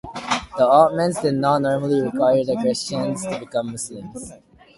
[0.57, 4.31] The Ottomans did not normally require the Christians to become Muslims.